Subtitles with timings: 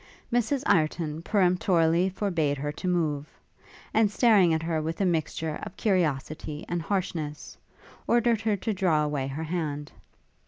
[0.33, 3.29] Mrs Ireton peremptorily forbade her to move;
[3.93, 7.55] and, staring at her with a mixture of curiosity and harshness,
[8.07, 9.91] ordered her to draw away her hand.